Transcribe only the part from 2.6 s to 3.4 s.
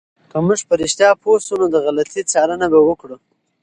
به وکړو.